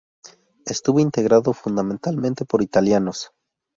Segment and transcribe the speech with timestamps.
[0.65, 3.31] Estuvo integrado fundamentalmente por italianos.